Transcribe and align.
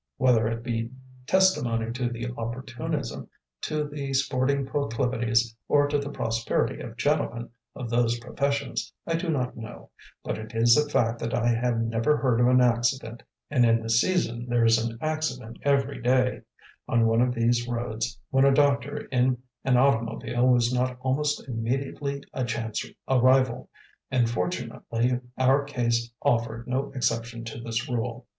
Whether 0.17 0.47
it 0.47 0.63
be 0.63 0.89
testimony 1.27 1.91
to 1.91 2.09
the 2.09 2.31
opportunism, 2.35 3.29
to 3.61 3.87
the 3.87 4.15
sporting 4.15 4.65
proclivities, 4.65 5.55
or 5.67 5.87
to 5.89 5.99
the 5.99 6.09
prosperity 6.09 6.81
of 6.81 6.97
gentlemen 6.97 7.51
of 7.75 7.91
those 7.91 8.17
professions, 8.19 8.91
I 9.05 9.13
do 9.13 9.29
not 9.29 9.55
know, 9.55 9.91
but 10.23 10.39
it 10.39 10.55
is 10.55 10.75
a 10.75 10.89
fact 10.89 11.19
that 11.19 11.35
I 11.35 11.49
have 11.49 11.79
never 11.79 12.17
heard 12.17 12.39
of 12.41 12.47
an 12.47 12.61
accident 12.61 13.21
(and 13.51 13.63
in 13.63 13.79
the 13.83 13.91
season 13.91 14.47
there 14.49 14.65
is 14.65 14.79
an 14.83 14.97
accident 15.01 15.59
every 15.61 16.01
day) 16.01 16.41
on 16.87 17.05
one 17.05 17.21
of 17.21 17.35
these 17.35 17.67
roads 17.67 18.19
when 18.31 18.43
a 18.45 18.51
doctor 18.51 19.05
in 19.11 19.37
an 19.63 19.77
automobile 19.77 20.47
was 20.47 20.73
not 20.73 20.97
almost 21.01 21.47
immediately 21.47 22.23
a 22.33 22.43
chance 22.43 22.83
arrival, 23.07 23.69
and 24.09 24.31
fortunately 24.31 25.19
our 25.37 25.63
case 25.63 26.09
offered 26.23 26.67
no 26.67 26.91
exception 26.93 27.43
to 27.43 27.59
this 27.61 27.87
rule. 27.87 28.25